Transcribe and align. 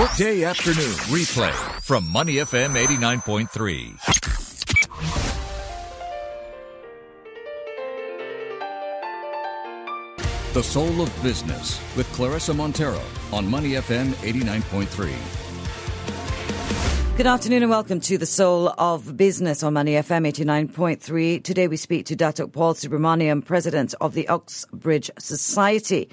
Workday 0.00 0.44
afternoon 0.44 0.90
replay 1.12 1.52
from 1.82 2.10
Money 2.10 2.36
FM 2.36 2.82
89.3. 2.82 3.98
The 10.54 10.62
Soul 10.62 11.02
of 11.02 11.22
Business 11.22 11.78
with 11.94 12.10
Clarissa 12.14 12.54
Montero 12.54 13.02
on 13.34 13.46
Money 13.46 13.72
FM 13.72 14.12
89.3. 14.22 15.12
Good 17.18 17.26
afternoon 17.26 17.64
and 17.64 17.70
welcome 17.70 18.00
to 18.00 18.16
the 18.16 18.24
Soul 18.24 18.70
of 18.78 19.18
Business 19.18 19.62
on 19.62 19.74
Money 19.74 19.92
FM 19.92 20.26
89.3. 20.26 21.44
Today 21.44 21.68
we 21.68 21.76
speak 21.76 22.06
to 22.06 22.16
Datuk 22.16 22.54
Paul 22.54 22.72
Subramaniam, 22.72 23.44
President 23.44 23.92
of 24.00 24.14
the 24.14 24.26
Oxbridge 24.28 25.10
Society. 25.18 26.08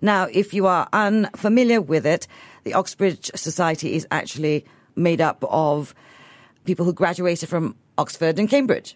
Now, 0.00 0.28
if 0.32 0.54
you 0.54 0.66
are 0.66 0.88
unfamiliar 0.92 1.80
with 1.82 2.06
it, 2.06 2.28
the 2.68 2.74
Oxbridge 2.74 3.30
Society 3.34 3.94
is 3.94 4.06
actually 4.10 4.66
made 4.94 5.22
up 5.22 5.42
of 5.48 5.94
people 6.66 6.84
who 6.84 6.92
graduated 6.92 7.48
from 7.48 7.74
Oxford 7.96 8.38
and 8.38 8.46
Cambridge, 8.46 8.94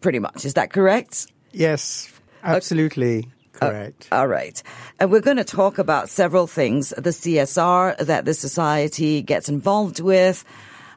pretty 0.00 0.18
much. 0.18 0.44
Is 0.44 0.54
that 0.54 0.72
correct? 0.72 1.28
Yes, 1.52 2.12
absolutely 2.42 3.28
correct. 3.52 4.08
Uh, 4.10 4.16
all 4.16 4.26
right. 4.26 4.60
And 4.98 5.12
we're 5.12 5.20
going 5.20 5.36
to 5.36 5.44
talk 5.44 5.78
about 5.78 6.08
several 6.08 6.48
things 6.48 6.88
the 6.96 7.10
CSR 7.10 7.96
that 7.98 8.24
the 8.24 8.34
society 8.34 9.22
gets 9.22 9.48
involved 9.48 10.00
with. 10.00 10.44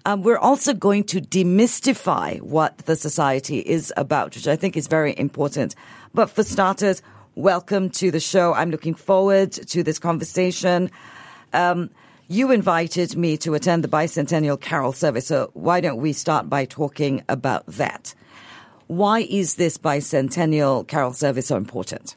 Um, 0.08 0.24
we're 0.24 0.40
also 0.40 0.74
going 0.74 1.04
to 1.06 1.22
demystify 1.22 2.42
what 2.42 2.80
the 2.80 2.96
society 2.96 3.60
is 3.60 3.94
about, 3.98 4.34
which 4.34 4.48
I 4.48 4.56
think 4.56 4.76
is 4.76 4.88
very 4.88 5.14
important. 5.16 5.76
But 6.16 6.32
for 6.32 6.42
starters, 6.42 7.04
welcome 7.36 7.92
to 7.92 8.10
the 8.10 8.20
show. 8.20 8.56
I'm 8.56 8.72
looking 8.72 8.96
forward 8.96 9.52
to 9.52 9.84
this 9.84 10.00
conversation. 10.00 10.90
Um, 11.54 11.90
you 12.28 12.52
invited 12.52 13.16
me 13.16 13.38
to 13.38 13.54
attend 13.54 13.84
the 13.84 13.88
bicentennial 13.88 14.60
carol 14.60 14.94
service, 14.94 15.28
so 15.28 15.52
why 15.54 15.80
don't 15.80 15.98
we 15.98 16.14
start 16.14 16.50
by 16.50 16.66
talking 16.66 17.24
about 17.30 17.66
that? 17.68 18.16
Why 18.88 19.22
is 19.22 19.56
this 19.56 19.78
bicentennial 19.78 20.88
carol 20.88 21.14
service 21.14 21.48
so 21.48 21.58
important? 21.58 22.16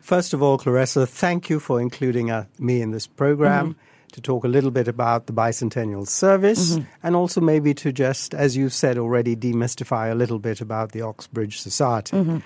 First 0.00 0.32
of 0.32 0.42
all, 0.42 0.58
Clarissa, 0.58 1.06
thank 1.06 1.50
you 1.50 1.60
for 1.60 1.80
including 1.80 2.30
uh, 2.30 2.46
me 2.58 2.80
in 2.80 2.92
this 2.92 3.06
program 3.06 3.70
mm-hmm. 3.70 4.12
to 4.12 4.20
talk 4.20 4.44
a 4.44 4.48
little 4.48 4.70
bit 4.70 4.88
about 4.88 5.26
the 5.26 5.32
bicentennial 5.32 6.06
service 6.08 6.72
mm-hmm. 6.72 6.84
and 7.02 7.14
also 7.14 7.40
maybe 7.40 7.74
to 7.74 7.92
just, 7.92 8.34
as 8.34 8.56
you've 8.56 8.72
said 8.72 8.96
already, 8.96 9.36
demystify 9.36 10.10
a 10.10 10.14
little 10.14 10.38
bit 10.38 10.60
about 10.60 10.92
the 10.92 11.02
Oxbridge 11.02 11.60
Society, 11.60 12.16
mm-hmm. 12.16 12.38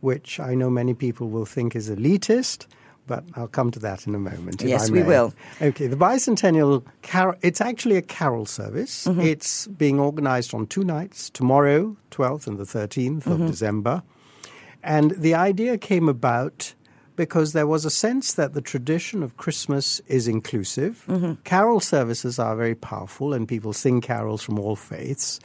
which 0.00 0.40
I 0.40 0.54
know 0.54 0.70
many 0.70 0.94
people 0.94 1.28
will 1.28 1.46
think 1.46 1.76
is 1.76 1.90
elitist 1.90 2.66
but 3.06 3.24
I'll 3.34 3.48
come 3.48 3.70
to 3.72 3.78
that 3.80 4.06
in 4.06 4.14
a 4.14 4.18
moment. 4.18 4.62
Yes, 4.62 4.90
we 4.90 5.02
will. 5.02 5.34
Okay, 5.60 5.86
the 5.86 5.96
bicentennial 5.96 6.84
carol, 7.02 7.34
it's 7.42 7.60
actually 7.60 7.96
a 7.96 8.02
carol 8.02 8.46
service. 8.46 9.06
Mm-hmm. 9.06 9.20
It's 9.20 9.66
being 9.66 10.00
organized 10.00 10.54
on 10.54 10.66
two 10.66 10.84
nights, 10.84 11.30
tomorrow, 11.30 11.96
12th 12.10 12.46
and 12.46 12.58
the 12.58 12.64
13th 12.64 13.22
mm-hmm. 13.22 13.32
of 13.32 13.46
December. 13.50 14.02
And 14.82 15.12
the 15.12 15.34
idea 15.34 15.78
came 15.78 16.08
about 16.08 16.74
because 17.16 17.52
there 17.52 17.66
was 17.66 17.84
a 17.84 17.90
sense 17.90 18.34
that 18.34 18.54
the 18.54 18.60
tradition 18.60 19.22
of 19.22 19.36
Christmas 19.36 20.00
is 20.06 20.26
inclusive. 20.26 21.04
Mm-hmm. 21.08 21.34
Carol 21.44 21.80
services 21.80 22.38
are 22.38 22.56
very 22.56 22.74
powerful, 22.74 23.32
and 23.32 23.46
people 23.46 23.72
sing 23.72 24.00
carols 24.00 24.42
from 24.42 24.58
all 24.58 24.76
faiths. 24.76 25.38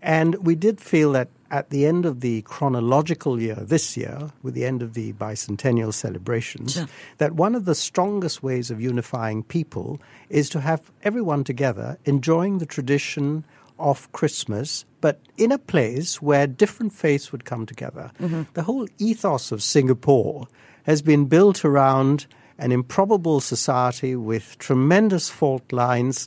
And 0.00 0.34
we 0.36 0.54
did 0.54 0.80
feel 0.80 1.12
that 1.12 1.28
at 1.50 1.70
the 1.70 1.86
end 1.86 2.04
of 2.04 2.20
the 2.20 2.42
chronological 2.42 3.40
year, 3.40 3.56
this 3.56 3.96
year, 3.96 4.30
with 4.42 4.54
the 4.54 4.64
end 4.64 4.82
of 4.82 4.94
the 4.94 5.12
bicentennial 5.14 5.94
celebrations, 5.94 6.74
sure. 6.74 6.86
that 7.18 7.32
one 7.32 7.54
of 7.54 7.64
the 7.64 7.74
strongest 7.74 8.42
ways 8.42 8.70
of 8.70 8.80
unifying 8.80 9.42
people 9.42 10.00
is 10.28 10.48
to 10.50 10.60
have 10.60 10.90
everyone 11.02 11.44
together 11.44 11.98
enjoying 12.04 12.58
the 12.58 12.66
tradition 12.66 13.44
of 13.78 14.10
Christmas, 14.12 14.84
but 15.00 15.20
in 15.36 15.52
a 15.52 15.58
place 15.58 16.20
where 16.20 16.46
different 16.46 16.92
faiths 16.92 17.32
would 17.32 17.44
come 17.44 17.64
together. 17.64 18.10
Mm-hmm. 18.20 18.42
The 18.54 18.64
whole 18.64 18.88
ethos 18.98 19.52
of 19.52 19.62
Singapore 19.62 20.48
has 20.82 21.00
been 21.00 21.26
built 21.26 21.64
around 21.64 22.26
an 22.58 22.72
improbable 22.72 23.40
society 23.40 24.16
with 24.16 24.58
tremendous 24.58 25.30
fault 25.30 25.72
lines, 25.72 26.26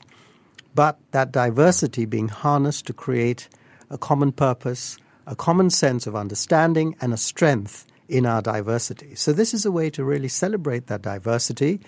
but 0.74 0.98
that 1.12 1.32
diversity 1.32 2.06
being 2.06 2.30
harnessed 2.30 2.86
to 2.88 2.94
create 2.94 3.50
a 3.92 3.98
common 3.98 4.32
purpose, 4.32 4.98
a 5.28 5.36
common 5.36 5.70
sense 5.70 6.08
of 6.08 6.16
understanding, 6.16 6.96
and 7.02 7.14
a 7.14 7.18
strength 7.18 7.86
in 8.08 8.26
our 8.26 8.42
diversity. 8.42 9.14
So, 9.16 9.32
this 9.34 9.54
is 9.54 9.66
a 9.66 9.72
way 9.72 9.90
to 9.92 10.04
really 10.04 10.28
celebrate 10.28 10.88
that 10.88 11.02
diversity. 11.02 11.80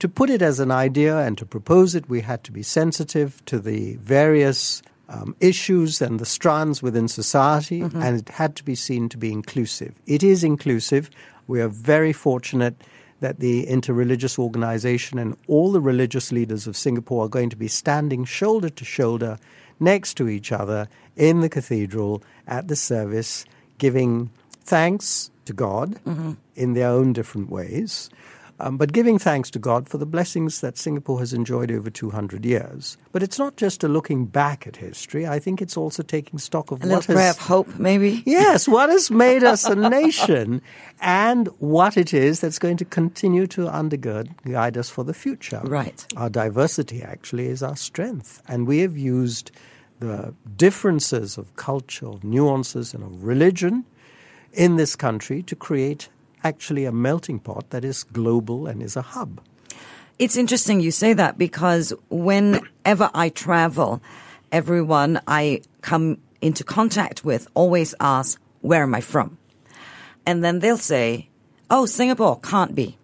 To 0.00 0.08
put 0.08 0.30
it 0.30 0.42
as 0.42 0.60
an 0.60 0.70
idea 0.70 1.18
and 1.18 1.36
to 1.38 1.44
propose 1.44 1.94
it, 1.94 2.08
we 2.08 2.22
had 2.22 2.42
to 2.44 2.52
be 2.52 2.62
sensitive 2.62 3.44
to 3.46 3.58
the 3.58 3.96
various 3.96 4.82
um, 5.10 5.34
issues 5.40 6.00
and 6.00 6.18
the 6.18 6.24
strands 6.26 6.82
within 6.82 7.08
society, 7.08 7.80
mm-hmm. 7.80 8.00
and 8.00 8.18
it 8.18 8.28
had 8.28 8.56
to 8.56 8.64
be 8.64 8.74
seen 8.74 9.08
to 9.10 9.18
be 9.18 9.32
inclusive. 9.32 9.94
It 10.06 10.22
is 10.22 10.44
inclusive. 10.44 11.10
We 11.48 11.60
are 11.60 11.68
very 11.68 12.12
fortunate 12.12 12.82
that 13.18 13.40
the 13.40 13.66
interreligious 13.66 14.38
organization 14.38 15.18
and 15.18 15.36
all 15.46 15.72
the 15.72 15.80
religious 15.80 16.32
leaders 16.32 16.66
of 16.66 16.76
Singapore 16.76 17.26
are 17.26 17.28
going 17.28 17.50
to 17.50 17.56
be 17.56 17.68
standing 17.68 18.24
shoulder 18.24 18.70
to 18.70 18.84
shoulder 18.84 19.38
next 19.80 20.14
to 20.14 20.28
each 20.28 20.52
other 20.52 20.88
in 21.16 21.40
the 21.40 21.48
cathedral 21.48 22.22
at 22.46 22.68
the 22.68 22.76
service, 22.76 23.44
giving 23.78 24.30
thanks 24.62 25.30
to 25.46 25.52
God 25.52 25.98
mm-hmm. 26.06 26.32
in 26.54 26.74
their 26.74 26.88
own 26.88 27.12
different 27.12 27.50
ways. 27.50 28.10
Um, 28.60 28.76
but 28.76 28.92
giving 28.92 29.18
thanks 29.18 29.50
to 29.52 29.58
God 29.58 29.88
for 29.88 29.96
the 29.96 30.06
blessings 30.06 30.60
that 30.60 30.76
Singapore 30.76 31.18
has 31.18 31.32
enjoyed 31.32 31.70
over 31.70 31.88
200 31.88 32.44
years. 32.44 32.98
But 33.10 33.22
it's 33.22 33.38
not 33.38 33.56
just 33.56 33.82
a 33.82 33.88
looking 33.88 34.26
back 34.26 34.66
at 34.66 34.76
history. 34.76 35.26
I 35.26 35.38
think 35.38 35.62
it's 35.62 35.76
also 35.76 36.02
taking 36.02 36.38
stock 36.38 36.70
of 36.70 36.84
a 36.84 36.88
what 36.88 37.06
has, 37.06 37.36
of 37.36 37.38
hope, 37.38 37.78
maybe. 37.78 38.22
Yes, 38.30 38.68
what 38.68 38.90
has 38.90 39.10
made 39.10 39.42
us 39.42 39.64
a 39.64 39.74
nation, 39.74 40.62
and 41.00 41.48
what 41.58 41.96
it 41.96 42.12
is 42.14 42.40
that's 42.40 42.58
going 42.58 42.76
to 42.76 42.84
continue 42.84 43.46
to 43.48 43.62
undergird, 43.62 44.28
guide 44.44 44.76
us 44.76 44.88
for 44.88 45.04
the 45.04 45.14
future. 45.14 45.60
Right. 45.64 46.06
Our 46.16 46.28
diversity 46.30 47.02
actually 47.02 47.46
is 47.46 47.62
our 47.62 47.76
strength, 47.76 48.42
and 48.46 48.66
we 48.66 48.80
have 48.80 48.96
used 48.96 49.50
the 50.00 50.34
differences 50.56 51.38
of 51.38 51.56
culture, 51.56 52.06
of 52.06 52.24
nuances, 52.24 52.94
and 52.94 53.02
of 53.02 53.24
religion 53.24 53.84
in 54.52 54.76
this 54.76 54.96
country 54.96 55.42
to 55.44 55.56
create 55.56 56.08
actually 56.44 56.84
a 56.84 56.92
melting 56.92 57.38
pot 57.38 57.70
that 57.70 57.84
is 57.84 58.04
global 58.04 58.66
and 58.66 58.82
is 58.82 58.96
a 58.96 59.02
hub. 59.02 59.40
It's 60.18 60.36
interesting 60.36 60.80
you 60.80 60.90
say 60.90 61.14
that 61.14 61.38
because 61.38 61.94
whenever 62.10 63.10
I 63.14 63.30
travel, 63.30 64.02
everyone 64.52 65.20
I 65.26 65.62
come 65.80 66.18
into 66.40 66.64
contact 66.64 67.24
with 67.24 67.48
always 67.54 67.94
asks, 68.00 68.40
Where 68.60 68.82
am 68.82 68.94
I 68.94 69.00
from? 69.00 69.38
And 70.26 70.44
then 70.44 70.58
they'll 70.58 70.76
say, 70.76 71.28
Oh, 71.70 71.86
Singapore 71.86 72.38
can't 72.40 72.74
be. 72.74 72.98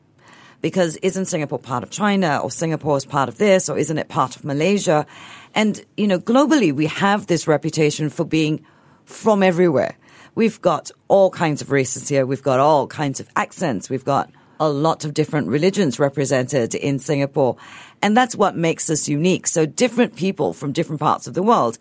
Because 0.61 0.97
isn't 0.97 1.27
Singapore 1.27 1.59
part 1.59 1.83
of 1.83 1.91
China 1.91 2.41
or 2.43 2.51
Singapore 2.51 2.97
is 2.97 3.07
part 3.07 3.29
of 3.29 3.39
this 3.39 3.69
or 3.69 3.79
isn't 3.79 3.99
it 3.99 4.09
part 4.09 4.37
of 4.37 4.45
Malaysia? 4.45 5.07
And, 5.55 5.85
you 5.97 6.07
know, 6.07 6.19
globally 6.19 6.73
we 6.73 6.87
have 6.87 7.29
this 7.29 7.47
reputation 7.47 8.11
for 8.11 8.25
being 8.25 8.65
from 9.05 9.43
everywhere. 9.43 9.97
We've 10.37 10.61
got 10.61 10.91
all 11.09 11.31
kinds 11.31 11.63
of 11.63 11.71
races 11.71 12.11
here. 12.11 12.27
We've 12.27 12.43
got 12.43 12.61
all 12.61 12.87
kinds 12.87 13.21
of 13.21 13.29
accents. 13.37 13.89
We've 13.89 14.05
got 14.05 14.31
a 14.61 14.69
lot 14.69 15.07
of 15.07 15.15
different 15.15 15.49
religions 15.49 15.99
represented 15.99 16.75
in 16.75 16.99
Singapore. 16.99 17.57
And 18.03 18.15
that's 18.15 18.37
what 18.37 18.55
makes 18.55 18.91
us 18.91 19.09
unique. 19.09 19.47
So 19.47 19.65
different 19.65 20.15
people 20.15 20.53
from 20.53 20.73
different 20.73 21.01
parts 21.01 21.27
of 21.27 21.33
the 21.33 21.43
world 21.43 21.79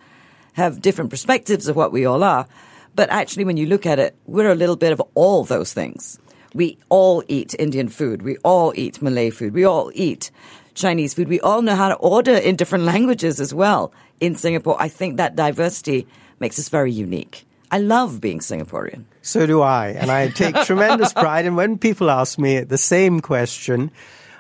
have 0.54 0.82
different 0.82 1.10
perspectives 1.10 1.68
of 1.68 1.76
what 1.76 1.92
we 1.92 2.06
all 2.06 2.24
are. 2.24 2.48
But 2.96 3.10
actually, 3.10 3.44
when 3.44 3.58
you 3.58 3.66
look 3.66 3.86
at 3.86 4.00
it, 4.00 4.16
we're 4.26 4.50
a 4.50 4.56
little 4.56 4.78
bit 4.78 4.94
of 4.94 5.02
all 5.16 5.44
those 5.44 5.74
things. 5.74 6.18
We 6.54 6.78
all 6.88 7.26
eat 7.28 7.56
Indian 7.60 7.90
food. 7.90 8.22
We 8.22 8.38
all 8.38 8.72
eat 8.74 9.02
Malay 9.02 9.32
food. 9.32 9.54
We 9.54 9.66
all 9.66 9.92
eat 9.94 10.32
Chinese 10.76 11.14
food. 11.14 11.28
We 11.28 11.42
all 11.42 11.62
know 11.62 11.76
how 11.76 11.90
to 11.90 11.96
order 11.96 12.36
in 12.36 12.56
different 12.56 12.86
languages 12.94 13.42
as 13.42 13.54
well 13.54 13.92
in 14.22 14.34
Singapore. 14.36 14.78
I 14.80 14.88
think 14.88 15.18
that 15.18 15.36
diversity 15.36 16.08
makes 16.40 16.58
us 16.58 16.70
very 16.70 16.94
unique. 16.94 17.46
I 17.76 17.80
love 17.80 18.22
being 18.22 18.40
Singaporean. 18.40 19.04
So 19.22 19.46
do 19.46 19.62
I. 19.62 19.90
And 19.90 20.10
I 20.10 20.30
take 20.30 20.56
tremendous 20.64 21.12
pride. 21.12 21.46
And 21.46 21.58
when 21.58 21.78
people 21.78 22.10
ask 22.10 22.40
me 22.40 22.62
the 22.62 22.78
same 22.78 23.20
question, 23.20 23.92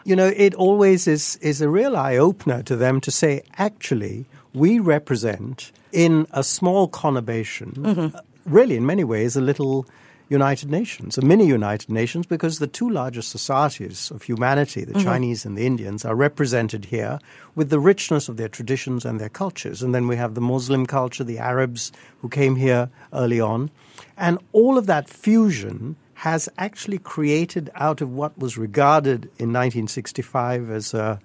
you 0.05 0.15
know, 0.15 0.27
it 0.27 0.55
always 0.55 1.05
is, 1.05 1.35
is 1.41 1.59
a 1.59 1.67
real 1.67 1.97
eye 1.97 2.15
opener 2.15 2.63
to 2.63 2.77
them 2.77 3.01
to 3.01 3.11
say, 3.11 3.41
actually, 3.57 4.25
we 4.53 4.79
represent 4.79 5.73
in 5.91 6.27
a 6.31 6.45
small 6.45 6.87
conurbation, 6.87 7.73
mm-hmm. 7.73 8.17
really 8.45 8.77
in 8.77 8.85
many 8.85 9.03
ways, 9.03 9.35
a 9.35 9.41
little 9.41 9.85
United 10.27 10.72
Nations, 10.72 11.18
a 11.18 11.22
mini 11.22 11.45
United 11.45 11.89
Nations, 11.89 12.25
because 12.25 12.57
the 12.57 12.68
two 12.68 12.89
largest 12.89 13.30
societies 13.30 14.10
of 14.12 14.24
humanity, 14.24 14.83
the 14.83 14.94
mm-hmm. 14.94 15.04
Chinese 15.04 15.45
and 15.45 15.57
the 15.57 15.66
Indians, 15.66 16.04
are 16.04 16.16
represented 16.16 16.86
here 16.86 17.19
with 17.54 17.69
the 17.69 17.80
richness 17.80 18.27
of 18.27 18.38
their 18.38 18.50
traditions 18.50 19.06
and 19.06 19.19
their 19.19 19.30
cultures. 19.30 19.83
And 19.83 19.94
then 19.94 20.07
we 20.07 20.16
have 20.16 20.33
the 20.33 20.42
Muslim 20.42 20.86
culture, 20.88 21.24
the 21.24 21.38
Arabs 21.38 21.92
who 22.22 22.30
came 22.30 22.56
here 22.56 22.89
early 23.13 23.39
on. 23.39 23.69
And 24.18 24.39
all 24.51 24.77
of 24.77 24.88
that 24.88 25.10
fusion 25.10 25.95
has 26.16 26.50
actually 26.57 26.98
created 26.98 27.69
out 27.75 28.01
of 28.01 28.12
what 28.12 28.38
was 28.38 28.57
regarded 28.57 29.25
in 29.38 29.54
1965 29.54 30.71
as 30.71 30.94
a 30.94 31.19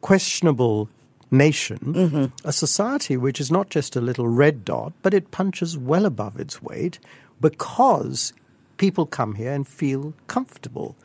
questionable 0.00 0.88
nation, 1.30 2.32
a 2.44 2.52
society 2.52 3.16
which 3.16 3.40
is 3.40 3.50
not 3.50 3.70
just 3.70 3.94
a 3.94 4.00
little 4.00 4.26
red 4.26 4.64
dot, 4.64 4.92
but 5.02 5.14
it 5.14 5.30
punches 5.30 5.78
well 5.78 6.04
above 6.04 6.40
its 6.40 6.60
weight 6.60 6.98
because 7.40 8.32
people 8.80 9.04
come 9.04 9.34
here 9.34 9.52
and 9.52 9.68
feel 9.68 10.14
comfortable. 10.26 10.96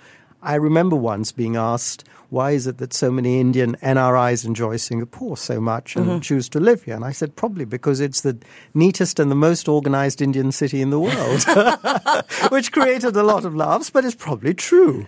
I 0.42 0.56
remember 0.56 0.96
once 0.96 1.34
being 1.34 1.58
asked, 1.58 2.08
why 2.30 2.52
is 2.52 2.68
it 2.68 2.78
that 2.78 2.94
so 2.94 3.12
many 3.12 3.42
Indian 3.42 3.76
NRIs 3.84 4.46
enjoy 4.46 4.78
Singapore 4.78 5.36
so 5.36 5.60
much 5.60 5.98
and 5.98 6.06
mm-hmm. 6.06 6.20
choose 6.20 6.48
to 6.50 6.60
live 6.62 6.84
here? 6.84 6.96
And 6.96 7.04
I 7.04 7.12
said, 7.12 7.36
probably 7.36 7.66
because 7.66 8.00
it's 8.00 8.22
the 8.22 8.38
neatest 8.74 9.20
and 9.20 9.30
the 9.30 9.36
most 9.36 9.68
organized 9.68 10.22
Indian 10.22 10.54
city 10.54 10.82
in 10.82 10.90
the 10.90 11.00
world, 11.02 11.44
which 12.52 12.72
created 12.72 13.18
a 13.18 13.24
lot 13.24 13.44
of 13.44 13.56
laughs, 13.56 13.90
but 13.90 14.06
it's 14.06 14.16
probably 14.16 14.54
true. 14.54 15.06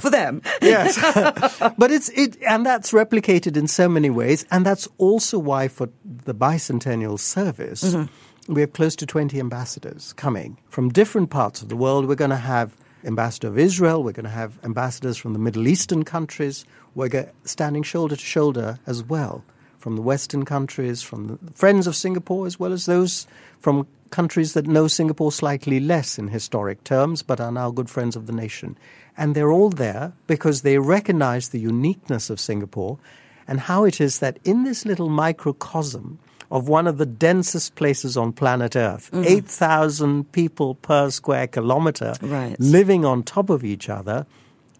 For 0.00 0.10
them. 0.10 0.42
Yes. 0.60 0.98
but 1.78 1.92
it's, 1.92 2.08
it, 2.10 2.36
and 2.42 2.66
that's 2.66 2.90
replicated 2.90 3.56
in 3.56 3.68
so 3.68 3.88
many 3.88 4.10
ways. 4.10 4.44
And 4.50 4.66
that's 4.66 4.88
also 4.98 5.38
why 5.38 5.68
for 5.68 5.88
the 6.04 6.34
bicentennial 6.34 7.20
service, 7.20 7.84
mm-hmm. 7.84 8.12
We 8.48 8.62
have 8.62 8.72
close 8.72 8.96
to 8.96 9.06
20 9.06 9.38
ambassadors 9.38 10.14
coming 10.14 10.56
from 10.70 10.88
different 10.88 11.28
parts 11.28 11.60
of 11.60 11.68
the 11.68 11.76
world. 11.76 12.06
We're 12.06 12.14
going 12.14 12.30
to 12.30 12.36
have 12.36 12.76
ambassador 13.04 13.48
of 13.48 13.58
Israel. 13.58 14.02
We're 14.02 14.12
going 14.12 14.24
to 14.24 14.30
have 14.30 14.58
ambassadors 14.64 15.18
from 15.18 15.34
the 15.34 15.38
Middle 15.38 15.68
Eastern 15.68 16.02
countries. 16.02 16.64
We're 16.94 17.30
standing 17.44 17.82
shoulder 17.82 18.16
to 18.16 18.24
shoulder 18.24 18.78
as 18.86 19.04
well 19.04 19.44
from 19.78 19.96
the 19.96 20.02
Western 20.02 20.44
countries, 20.44 21.02
from 21.02 21.26
the 21.28 21.38
friends 21.52 21.86
of 21.86 21.94
Singapore, 21.94 22.46
as 22.46 22.58
well 22.58 22.72
as 22.72 22.86
those 22.86 23.26
from 23.60 23.86
countries 24.10 24.54
that 24.54 24.66
know 24.66 24.88
Singapore 24.88 25.30
slightly 25.30 25.78
less 25.78 26.18
in 26.18 26.28
historic 26.28 26.82
terms, 26.82 27.22
but 27.22 27.40
are 27.40 27.52
now 27.52 27.70
good 27.70 27.90
friends 27.90 28.16
of 28.16 28.26
the 28.26 28.32
nation. 28.32 28.76
And 29.16 29.34
they're 29.34 29.52
all 29.52 29.70
there 29.70 30.12
because 30.26 30.62
they 30.62 30.78
recognize 30.78 31.50
the 31.50 31.60
uniqueness 31.60 32.30
of 32.30 32.40
Singapore 32.40 32.98
and 33.46 33.60
how 33.60 33.84
it 33.84 34.00
is 34.00 34.18
that 34.18 34.38
in 34.44 34.64
this 34.64 34.84
little 34.84 35.08
microcosm, 35.08 36.18
of 36.50 36.68
one 36.68 36.86
of 36.86 36.98
the 36.98 37.06
densest 37.06 37.74
places 37.74 38.16
on 38.16 38.32
planet 38.32 38.74
Earth. 38.74 39.10
Mm-hmm. 39.12 39.24
8,000 39.26 40.32
people 40.32 40.74
per 40.76 41.10
square 41.10 41.46
kilometer 41.46 42.14
Right. 42.22 42.56
living 42.58 43.04
on 43.04 43.22
top 43.22 43.50
of 43.50 43.64
each 43.64 43.88
other. 43.88 44.26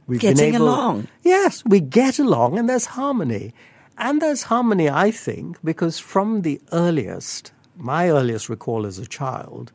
We've 0.07 0.21
Getting 0.21 0.53
been 0.53 0.55
able, 0.55 0.69
along. 0.69 1.09
Yes, 1.23 1.63
we 1.67 1.81
get 1.81 2.19
along 2.19 2.59
and 2.59 2.69
there's 2.69 2.87
harmony. 2.87 3.53
And 3.99 4.23
there's 4.23 4.45
harmony, 4.45 4.89
I 4.89 5.11
think, 5.11 5.59
because 5.63 5.99
from 5.99 6.43
the 6.43 6.61
earliest, 6.73 7.53
my 7.77 8.09
earliest 8.09 8.49
recall 8.49 8.87
as 8.87 8.99
a 8.99 9.07
child, 9.07 9.73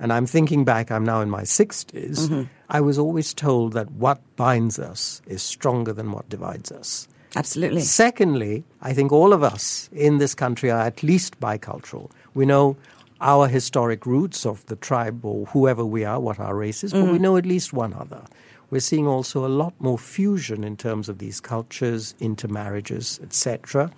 and 0.00 0.12
I'm 0.12 0.26
thinking 0.26 0.64
back, 0.64 0.90
I'm 0.90 1.04
now 1.04 1.20
in 1.20 1.28
my 1.28 1.42
60s, 1.42 2.28
mm-hmm. 2.28 2.42
I 2.70 2.80
was 2.80 2.98
always 2.98 3.34
told 3.34 3.72
that 3.74 3.90
what 3.90 4.20
binds 4.36 4.78
us 4.78 5.20
is 5.26 5.42
stronger 5.42 5.92
than 5.92 6.12
what 6.12 6.28
divides 6.28 6.72
us. 6.72 7.08
Absolutely. 7.36 7.80
Secondly, 7.80 8.64
I 8.82 8.92
think 8.92 9.12
all 9.12 9.32
of 9.32 9.42
us 9.42 9.88
in 9.92 10.18
this 10.18 10.34
country 10.34 10.70
are 10.70 10.82
at 10.82 11.02
least 11.02 11.40
bicultural. 11.40 12.10
We 12.34 12.46
know 12.46 12.76
our 13.20 13.48
historic 13.48 14.06
roots 14.06 14.44
of 14.44 14.64
the 14.66 14.76
tribe 14.76 15.24
or 15.24 15.46
whoever 15.46 15.84
we 15.84 16.04
are, 16.04 16.20
what 16.20 16.38
our 16.38 16.54
race 16.54 16.84
is, 16.84 16.92
but 16.92 17.02
we 17.02 17.12
mm-hmm. 17.12 17.22
know 17.22 17.36
at 17.36 17.46
least 17.46 17.72
one 17.72 17.94
other. 17.94 18.24
We're 18.70 18.80
seeing 18.80 19.06
also 19.06 19.46
a 19.46 19.48
lot 19.48 19.72
more 19.78 19.98
fusion 19.98 20.64
in 20.64 20.76
terms 20.76 21.08
of 21.08 21.18
these 21.18 21.40
cultures, 21.40 22.14
intermarriages, 22.20 23.20
etc. 23.22 23.90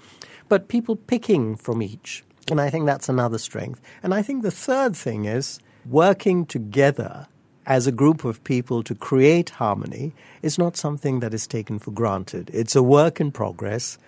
But 0.48 0.68
people 0.68 0.96
picking 0.96 1.56
from 1.56 1.82
each. 1.82 2.24
And 2.50 2.60
I 2.60 2.70
think 2.70 2.86
that's 2.86 3.08
another 3.08 3.38
strength. 3.38 3.80
And 4.02 4.14
I 4.14 4.22
think 4.22 4.42
the 4.42 4.50
third 4.50 4.94
thing 4.94 5.24
is 5.24 5.58
working 5.88 6.46
together 6.46 7.26
as 7.66 7.86
a 7.86 7.92
group 7.92 8.24
of 8.24 8.42
people 8.44 8.82
to 8.84 8.94
create 8.94 9.50
harmony 9.50 10.12
is 10.42 10.58
not 10.58 10.76
something 10.76 11.20
that 11.20 11.34
is 11.34 11.46
taken 11.46 11.78
for 11.78 11.90
granted. 11.90 12.50
It's 12.52 12.76
a 12.76 12.82
work 12.82 13.20
in 13.20 13.32
progress 13.32 13.98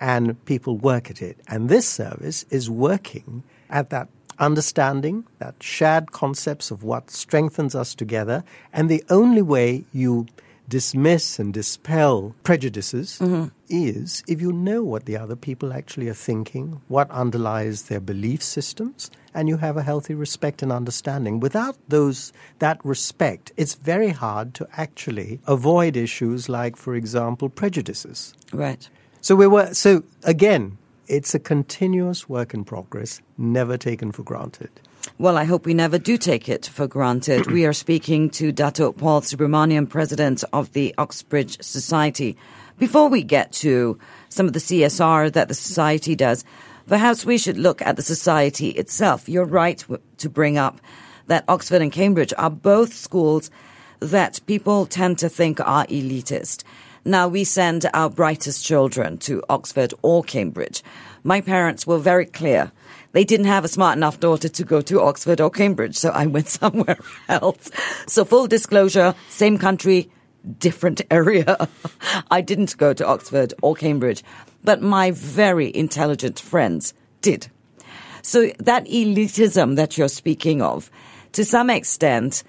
and 0.00 0.42
people 0.44 0.76
work 0.76 1.10
at 1.10 1.20
it. 1.20 1.38
And 1.48 1.68
this 1.68 1.88
service 1.88 2.44
is 2.50 2.70
working 2.70 3.42
at 3.68 3.90
that 3.90 4.08
understanding, 4.38 5.24
that 5.40 5.60
shared 5.60 6.12
concepts 6.12 6.70
of 6.70 6.84
what 6.84 7.10
strengthens 7.10 7.74
us 7.74 7.94
together. 7.94 8.44
And 8.72 8.88
the 8.88 9.02
only 9.10 9.42
way 9.42 9.84
you 9.92 10.26
dismiss 10.68 11.38
and 11.38 11.54
dispel 11.54 12.34
prejudices 12.42 13.20
is 13.68 14.22
if 14.28 14.40
you 14.40 14.52
know 14.52 14.82
what 14.82 15.06
the 15.06 15.16
other 15.16 15.36
people 15.36 15.72
actually 15.72 16.08
are 16.08 16.14
thinking, 16.14 16.80
what 16.88 17.10
underlies 17.10 17.84
their 17.84 18.00
belief 18.00 18.42
systems, 18.42 19.10
and 19.34 19.48
you 19.48 19.56
have 19.56 19.76
a 19.76 19.82
healthy 19.82 20.14
respect 20.14 20.62
and 20.62 20.72
understanding. 20.72 21.40
Without 21.40 21.76
those 21.88 22.32
that 22.58 22.84
respect, 22.84 23.52
it's 23.56 23.74
very 23.74 24.10
hard 24.10 24.54
to 24.54 24.68
actually 24.76 25.40
avoid 25.46 25.96
issues 25.96 26.48
like, 26.48 26.76
for 26.76 26.94
example, 26.94 27.48
prejudices. 27.48 28.34
Right. 28.52 28.88
So 29.20 29.36
we 29.36 29.46
were 29.46 29.74
so 29.74 30.02
again, 30.24 30.78
it's 31.06 31.34
a 31.34 31.38
continuous 31.38 32.28
work 32.28 32.52
in 32.54 32.64
progress, 32.64 33.20
never 33.36 33.76
taken 33.76 34.12
for 34.12 34.22
granted. 34.22 34.70
Well, 35.16 35.36
I 35.38 35.44
hope 35.44 35.64
we 35.64 35.74
never 35.74 35.98
do 35.98 36.18
take 36.18 36.48
it 36.48 36.66
for 36.66 36.86
granted. 36.86 37.50
we 37.50 37.64
are 37.64 37.72
speaking 37.72 38.30
to 38.30 38.52
Dato 38.52 38.92
Paul 38.92 39.22
Subramanian, 39.22 39.88
president 39.88 40.44
of 40.52 40.72
the 40.72 40.94
Oxbridge 40.98 41.62
Society. 41.62 42.36
Before 42.78 43.08
we 43.08 43.22
get 43.22 43.50
to 43.54 43.98
some 44.28 44.46
of 44.46 44.52
the 44.52 44.60
CSR 44.60 45.32
that 45.32 45.48
the 45.48 45.54
society 45.54 46.14
does, 46.14 46.44
perhaps 46.86 47.24
we 47.24 47.38
should 47.38 47.56
look 47.56 47.82
at 47.82 47.96
the 47.96 48.02
society 48.02 48.68
itself. 48.70 49.28
You're 49.28 49.44
right 49.44 49.84
to 50.18 50.28
bring 50.28 50.58
up 50.58 50.80
that 51.26 51.44
Oxford 51.48 51.82
and 51.82 51.90
Cambridge 51.90 52.32
are 52.38 52.50
both 52.50 52.92
schools 52.92 53.50
that 54.00 54.40
people 54.46 54.86
tend 54.86 55.18
to 55.18 55.28
think 55.28 55.58
are 55.60 55.86
elitist. 55.86 56.62
Now 57.08 57.26
we 57.26 57.44
send 57.44 57.88
our 57.94 58.10
brightest 58.10 58.62
children 58.62 59.16
to 59.20 59.42
Oxford 59.48 59.94
or 60.02 60.22
Cambridge. 60.22 60.82
My 61.24 61.40
parents 61.40 61.86
were 61.86 61.96
very 61.96 62.26
clear. 62.26 62.70
They 63.12 63.24
didn't 63.24 63.46
have 63.46 63.64
a 63.64 63.68
smart 63.68 63.96
enough 63.96 64.20
daughter 64.20 64.50
to 64.50 64.62
go 64.62 64.82
to 64.82 65.00
Oxford 65.00 65.40
or 65.40 65.48
Cambridge, 65.48 65.96
so 65.96 66.10
I 66.10 66.26
went 66.26 66.48
somewhere 66.60 66.98
else. 67.26 67.70
So 68.06 68.26
full 68.26 68.46
disclosure, 68.46 69.14
same 69.30 69.56
country, 69.56 70.10
different 70.58 71.00
area. 71.10 71.66
I 72.30 72.42
didn't 72.42 72.76
go 72.76 72.92
to 72.92 73.06
Oxford 73.06 73.54
or 73.62 73.74
Cambridge, 73.74 74.22
but 74.62 74.82
my 74.82 75.10
very 75.12 75.74
intelligent 75.74 76.38
friends 76.38 76.92
did. 77.22 77.48
So 78.20 78.50
that 78.58 78.84
elitism 78.84 79.76
that 79.76 79.96
you're 79.96 80.08
speaking 80.08 80.60
of, 80.60 80.90
to 81.32 81.42
some 81.46 81.70
extent, 81.70 82.42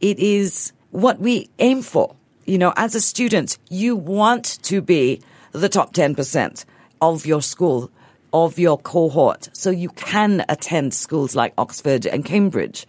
it 0.00 0.18
is 0.18 0.72
what 0.90 1.20
we 1.20 1.48
aim 1.60 1.82
for. 1.82 2.16
You 2.50 2.58
know, 2.58 2.72
as 2.76 2.96
a 2.96 3.00
student, 3.00 3.58
you 3.68 3.94
want 3.94 4.58
to 4.62 4.82
be 4.82 5.22
the 5.52 5.68
top 5.68 5.94
10% 5.94 6.64
of 7.00 7.24
your 7.24 7.42
school, 7.42 7.92
of 8.32 8.58
your 8.58 8.76
cohort, 8.76 9.48
so 9.52 9.70
you 9.70 9.90
can 9.90 10.44
attend 10.48 10.92
schools 10.92 11.36
like 11.36 11.54
Oxford 11.56 12.06
and 12.06 12.24
Cambridge. 12.24 12.88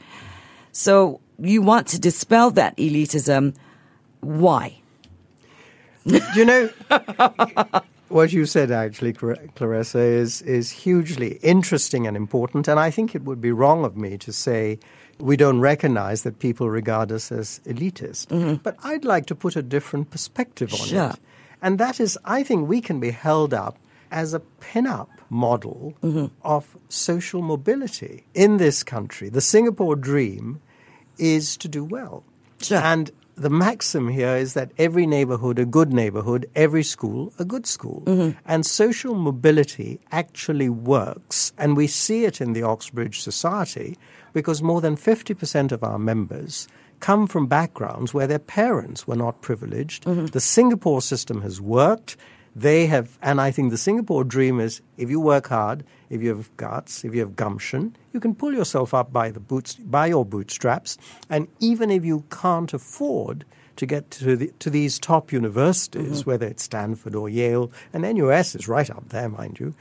So 0.71 1.21
you 1.37 1.61
want 1.61 1.85
to 1.89 1.99
dispel 1.99 2.49
that 2.49 2.75
elitism. 2.77 3.53
Why? 4.21 4.81
you 6.05 6.43
know, 6.43 6.71
what 8.07 8.33
you 8.33 8.47
said 8.47 8.71
actually, 8.71 9.13
Clarissa, 9.13 9.99
is 9.99 10.41
is 10.41 10.71
hugely 10.71 11.33
interesting 11.43 12.07
and 12.07 12.17
important. 12.17 12.67
And 12.67 12.79
I 12.79 12.89
think 12.89 13.13
it 13.13 13.25
would 13.25 13.39
be 13.39 13.51
wrong 13.51 13.85
of 13.85 13.95
me 13.95 14.17
to 14.17 14.33
say 14.33 14.79
we 15.21 15.37
don't 15.37 15.59
recognize 15.59 16.23
that 16.23 16.39
people 16.39 16.69
regard 16.69 17.11
us 17.11 17.31
as 17.31 17.61
elitist. 17.65 18.27
Mm-hmm. 18.27 18.55
But 18.55 18.75
I'd 18.83 19.05
like 19.05 19.25
to 19.27 19.35
put 19.35 19.55
a 19.55 19.61
different 19.61 20.09
perspective 20.09 20.73
on 20.73 20.79
Sure. 20.79 21.09
it. 21.11 21.19
And 21.61 21.77
that 21.79 21.99
is, 21.99 22.17
I 22.25 22.43
think 22.43 22.67
we 22.67 22.81
can 22.81 22.99
be 22.99 23.11
held 23.11 23.53
up 23.53 23.77
as 24.11 24.33
a 24.33 24.39
pin-up 24.39 25.09
model 25.29 25.93
mm-hmm. 26.03 26.25
of 26.43 26.75
social 26.89 27.41
mobility 27.41 28.25
in 28.33 28.57
this 28.57 28.83
country. 28.83 29.29
The 29.29 29.41
Singapore 29.41 29.95
dream 29.95 30.59
is 31.17 31.55
to 31.57 31.67
do 31.67 31.83
well. 31.85 32.23
Sure. 32.59 32.79
And 32.79 33.11
the 33.41 33.49
maxim 33.49 34.07
here 34.07 34.35
is 34.35 34.53
that 34.53 34.71
every 34.77 35.05
neighborhood 35.05 35.57
a 35.59 35.65
good 35.65 35.91
neighborhood, 35.91 36.49
every 36.55 36.83
school 36.83 37.33
a 37.39 37.45
good 37.45 37.65
school. 37.65 38.03
Mm-hmm. 38.05 38.37
And 38.45 38.65
social 38.65 39.15
mobility 39.15 39.99
actually 40.11 40.69
works. 40.69 41.51
And 41.57 41.75
we 41.75 41.87
see 41.87 42.25
it 42.25 42.39
in 42.39 42.53
the 42.53 42.63
Oxbridge 42.63 43.19
Society 43.19 43.97
because 44.33 44.61
more 44.61 44.79
than 44.79 44.95
50% 44.95 45.71
of 45.71 45.83
our 45.83 45.99
members 45.99 46.67
come 46.99 47.27
from 47.27 47.47
backgrounds 47.47 48.13
where 48.13 48.27
their 48.27 48.39
parents 48.39 49.07
were 49.07 49.15
not 49.15 49.41
privileged. 49.41 50.05
Mm-hmm. 50.05 50.27
The 50.27 50.39
Singapore 50.39 51.01
system 51.01 51.41
has 51.41 51.59
worked. 51.59 52.15
They 52.55 52.85
have, 52.87 53.17
and 53.21 53.39
I 53.39 53.51
think 53.51 53.71
the 53.71 53.77
Singapore 53.77 54.23
dream 54.23 54.59
is 54.59 54.81
if 54.97 55.09
you 55.09 55.19
work 55.19 55.47
hard, 55.47 55.85
if 56.09 56.21
you 56.21 56.29
have 56.29 56.55
guts, 56.57 57.05
if 57.05 57.13
you 57.13 57.21
have 57.21 57.35
gumption, 57.35 57.95
you 58.11 58.19
can 58.19 58.35
pull 58.35 58.53
yourself 58.53 58.93
up 58.93 59.13
by 59.13 59.31
the 59.31 59.39
boots, 59.39 59.75
by 59.75 60.07
your 60.07 60.25
bootstraps, 60.25 60.97
and 61.29 61.47
even 61.59 61.89
if 61.89 62.03
you 62.03 62.25
can't 62.29 62.73
afford 62.73 63.45
to 63.77 63.85
get 63.85 64.11
to 64.11 64.35
the, 64.35 64.47
to 64.59 64.69
these 64.69 64.99
top 64.99 65.31
universities, 65.31 66.25
whether 66.25 66.45
it's 66.45 66.63
Stanford 66.63 67.15
or 67.15 67.29
Yale, 67.29 67.71
and 67.93 68.03
NUS 68.03 68.53
is 68.53 68.67
right 68.67 68.89
up 68.89 69.09
there, 69.09 69.29
mind 69.29 69.59
you, 69.59 69.73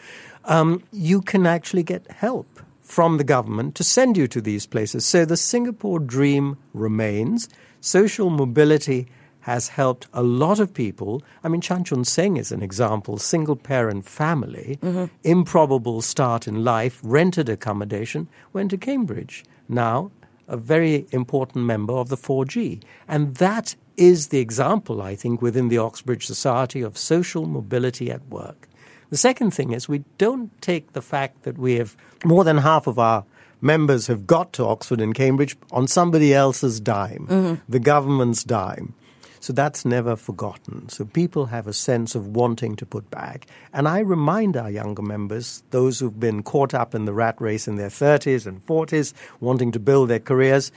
um, 0.45 0.83
you 0.93 1.21
can 1.21 1.47
actually 1.47 1.83
get 1.83 2.09
help 2.11 2.61
from 2.81 3.19
the 3.19 3.25
government 3.25 3.75
to 3.75 3.85
send 3.85 4.17
you 4.17 4.27
to 4.29 4.41
these 4.41 4.67
places. 4.67 5.05
So 5.05 5.25
the 5.25 5.37
Singapore 5.37 5.99
dream 5.99 6.57
remains. 6.73 7.49
Social 7.81 8.31
mobility 8.31 9.09
has 9.41 9.69
helped 9.69 10.07
a 10.13 10.23
lot 10.23 10.61
of 10.61 10.73
people. 10.73 11.23
I 11.43 11.49
mean, 11.49 11.61
Chan 11.61 11.85
Chun 11.85 12.05
Sing 12.05 12.37
is 12.37 12.53
an 12.53 12.63
example, 12.63 13.19
single 13.19 13.57
parent 13.57 14.05
family, 14.07 14.79
mm-hmm. 14.83 15.07
improbable 15.25 16.03
start 16.03 16.47
in 16.47 16.65
life, 16.65 17.01
rented 17.03 17.49
accommodation, 17.49 18.29
went 18.53 18.71
to 18.71 18.79
Cambridge. 18.79 19.45
Now, 19.69 20.11
a 20.49 20.57
very 20.57 21.07
important 21.13 21.65
member 21.65 21.95
of 21.95 22.09
the 22.09 22.17
4G. 22.17 22.83
And 23.09 23.37
that 23.37 23.77
is 23.97 24.29
the 24.29 24.41
example, 24.41 25.01
I 25.01 25.15
think, 25.15 25.41
within 25.41 25.69
the 25.69 25.79
Oxbridge 25.79 26.27
Society 26.27 26.83
of 26.83 26.99
social 26.99 27.47
mobility 27.47 28.11
at 28.11 28.27
work. 28.29 28.69
The 29.11 29.17
second 29.17 29.53
thing 29.53 29.73
is 29.73 29.89
we 29.89 30.05
don't 30.19 30.51
take 30.61 30.93
the 30.93 31.03
fact 31.03 31.43
that 31.43 31.59
we 31.59 31.75
have 31.77 31.97
more 32.25 32.45
than 32.45 32.59
half 32.59 32.87
of 32.87 32.99
our 32.99 33.25
members 33.61 34.07
have 34.07 34.27
got 34.27 34.53
to 34.55 34.65
Oxford 34.65 35.01
and 35.01 35.15
Cambridge 35.15 35.57
on 35.71 35.87
somebody 35.87 36.33
else's 36.33 36.81
dime, 36.81 37.27
mm-hmm. 37.29 37.55
the 37.69 37.79
government's 37.79 38.45
dime. 38.45 38.95
So 39.41 39.55
that's 39.55 39.87
never 39.87 40.17
forgotten. 40.17 40.89
So 40.91 41.07
people 41.07 41.47
have 41.47 41.67
a 41.67 41.73
sense 41.73 42.15
of 42.15 42.29
wanting 42.29 42.77
to 42.77 42.87
put 42.87 43.11
back. 43.11 43.47
And 43.73 43.89
I 43.89 44.01
remind 44.01 44.57
our 44.57 44.71
younger 44.71 45.03
members, 45.03 45.63
those 45.71 45.99
who've 45.99 46.21
been 46.21 46.43
caught 46.43 46.75
up 46.75 46.95
in 46.95 47.07
the 47.07 47.15
rat 47.15 47.41
race 47.41 47.67
in 47.67 47.77
their 47.77 47.89
30s 47.89 48.47
and 48.47 48.65
40s, 48.65 49.15
wanting 49.41 49.73
to 49.73 49.81
build 49.81 50.11
their 50.11 50.21
careers, 50.21 50.71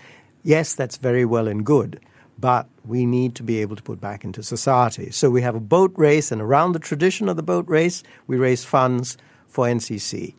yes, 0.43 0.75
that's 0.75 0.96
very 0.96 1.25
well 1.25 1.48
and 1.48 1.65
good. 1.65 2.00
But 2.39 2.67
we 2.86 3.05
need 3.05 3.36
to 3.36 3.43
be 3.43 3.60
able 3.60 3.75
to 3.75 3.84
put 3.84 4.00
back 4.00 4.24
into 4.24 4.41
society. 4.41 5.12
So 5.12 5.29
we 5.29 5.41
have 5.41 5.55
a 5.55 5.60
boat 5.60 5.93
race, 5.98 6.32
and 6.32 6.41
around 6.41 6.72
the 6.72 6.79
tradition 6.79 7.29
of 7.29 7.36
the 7.36 7.43
boat 7.43 7.67
race, 7.67 8.01
we 8.27 8.38
raise 8.38 8.63
funds 8.63 9.17
for 9.48 9.67
NCC. 9.67 10.34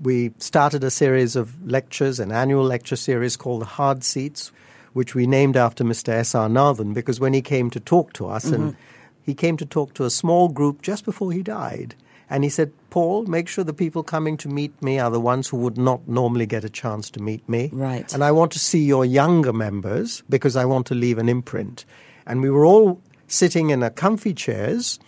We 0.00 0.32
started 0.38 0.84
a 0.84 0.90
series 0.90 1.34
of 1.34 1.60
lectures, 1.66 2.20
an 2.20 2.30
annual 2.30 2.64
lecture 2.64 2.96
series 2.96 3.36
called 3.36 3.62
the 3.62 3.66
Hard 3.66 4.04
Seats, 4.04 4.52
which 4.92 5.14
we 5.14 5.26
named 5.26 5.56
after 5.56 5.84
Mr. 5.84 6.08
S.R. 6.08 6.48
Nathan, 6.48 6.92
because 6.92 7.20
when 7.20 7.32
he 7.32 7.42
came 7.42 7.70
to 7.70 7.80
talk 7.80 8.12
to 8.14 8.28
us, 8.28 8.44
and 8.44 8.72
mm-hmm. 8.72 8.80
he 9.22 9.34
came 9.34 9.56
to 9.56 9.66
talk 9.66 9.94
to 9.94 10.04
a 10.04 10.10
small 10.10 10.48
group 10.48 10.82
just 10.82 11.04
before 11.04 11.32
he 11.32 11.42
died, 11.42 11.94
and 12.28 12.44
he 12.44 12.50
said, 12.50 12.72
Paul, 12.90 13.26
make 13.26 13.48
sure 13.48 13.64
the 13.64 13.72
people 13.72 14.04
coming 14.04 14.36
to 14.38 14.48
meet 14.48 14.80
me 14.82 15.00
are 15.00 15.10
the 15.10 15.20
ones 15.20 15.48
who 15.48 15.56
would 15.58 15.76
not 15.76 16.06
normally 16.06 16.46
get 16.46 16.64
a 16.64 16.70
chance 16.70 17.10
to 17.10 17.20
meet 17.20 17.46
me. 17.48 17.70
Right. 17.72 18.12
And 18.14 18.22
I 18.22 18.30
want 18.30 18.52
to 18.52 18.60
see 18.60 18.84
your 18.84 19.04
younger 19.04 19.52
members 19.52 20.22
because 20.28 20.54
I 20.54 20.64
want 20.64 20.86
to 20.86 20.94
leave 20.94 21.18
an 21.18 21.28
imprint. 21.28 21.84
And 22.26 22.40
we 22.40 22.50
were 22.50 22.64
all 22.64 23.02
sitting 23.26 23.70
in 23.70 23.82
a 23.82 23.90
comfy 23.90 24.32
chairs, 24.32 25.00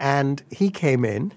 and 0.00 0.42
he 0.50 0.70
came 0.70 1.04
in, 1.04 1.32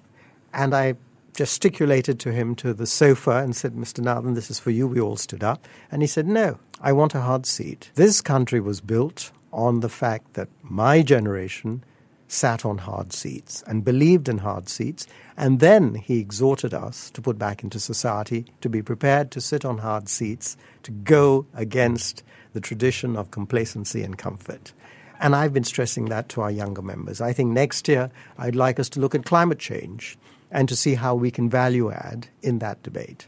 and 0.54 0.74
I 0.74 0.96
gesticulated 1.38 2.20
to 2.20 2.32
him 2.32 2.56
to 2.56 2.74
the 2.74 2.88
sofa 2.88 3.38
and 3.38 3.56
said, 3.56 3.76
Mr. 3.76 4.00
Nathan, 4.04 4.34
this 4.34 4.50
is 4.50 4.58
for 4.58 4.72
you. 4.72 4.88
We 4.88 5.00
all 5.00 5.16
stood 5.16 5.44
up. 5.44 5.68
And 5.92 6.02
he 6.02 6.08
said, 6.08 6.28
No, 6.28 6.58
I 6.82 6.92
want 6.94 7.14
a 7.14 7.22
hard 7.22 7.46
seat. 7.46 7.92
This 7.94 8.22
country 8.22 8.60
was 8.60 8.82
built 8.82 9.32
on 9.54 9.82
the 9.82 9.90
fact 9.90 10.34
that 10.34 10.50
my 10.64 11.04
generation 11.04 11.84
sat 12.28 12.66
on 12.66 12.80
hard 12.80 13.14
seats 13.14 13.64
and 13.68 13.86
believed 13.86 14.28
in 14.28 14.40
hard 14.40 14.68
seats. 14.68 15.06
And 15.38 15.60
then 15.60 15.94
he 15.94 16.20
exhorted 16.20 16.74
us 16.74 17.12
to 17.12 17.22
put 17.22 17.38
back 17.38 17.64
into 17.64 17.80
society, 17.80 18.48
to 18.62 18.68
be 18.68 18.82
prepared 18.82 19.30
to 19.32 19.40
sit 19.40 19.64
on 19.64 19.78
hard 19.78 20.10
seats, 20.10 20.58
to 20.84 20.92
go 20.92 21.46
against 21.54 22.24
the 22.54 22.62
tradition 22.62 23.16
of 23.16 23.30
complacency 23.30 24.02
and 24.02 24.18
comfort. 24.18 24.74
And 25.20 25.36
I've 25.36 25.54
been 25.54 25.64
stressing 25.64 26.06
that 26.06 26.30
to 26.30 26.42
our 26.42 26.52
younger 26.52 26.82
members. 26.82 27.22
I 27.22 27.34
think 27.34 27.52
next 27.52 27.88
year 27.88 28.12
I'd 28.38 28.56
like 28.56 28.80
us 28.80 28.90
to 28.90 29.00
look 29.00 29.16
at 29.16 29.26
climate 29.26 29.60
change 29.60 30.18
and 30.52 30.70
to 30.70 30.76
see 30.76 30.96
how 30.96 31.16
we 31.16 31.32
can 31.32 31.50
value 31.50 31.92
add 31.92 32.28
in 32.42 32.60
that 32.60 32.82
debate. 32.84 33.28